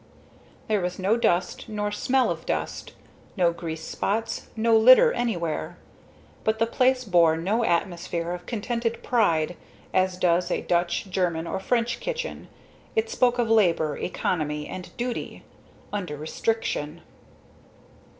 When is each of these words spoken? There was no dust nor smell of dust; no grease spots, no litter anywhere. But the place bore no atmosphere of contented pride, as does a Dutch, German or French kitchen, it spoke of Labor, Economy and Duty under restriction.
There 0.67 0.81
was 0.81 0.97
no 0.97 1.15
dust 1.15 1.69
nor 1.69 1.91
smell 1.91 2.31
of 2.31 2.47
dust; 2.47 2.93
no 3.37 3.53
grease 3.53 3.83
spots, 3.83 4.47
no 4.55 4.75
litter 4.75 5.13
anywhere. 5.13 5.77
But 6.43 6.57
the 6.57 6.65
place 6.65 7.03
bore 7.03 7.37
no 7.37 7.63
atmosphere 7.63 8.31
of 8.31 8.47
contented 8.47 9.03
pride, 9.03 9.55
as 9.93 10.17
does 10.17 10.49
a 10.49 10.61
Dutch, 10.61 11.07
German 11.11 11.45
or 11.45 11.59
French 11.59 11.99
kitchen, 11.99 12.47
it 12.95 13.11
spoke 13.11 13.37
of 13.37 13.51
Labor, 13.51 13.95
Economy 13.95 14.67
and 14.67 14.89
Duty 14.97 15.43
under 15.93 16.17
restriction. 16.17 17.01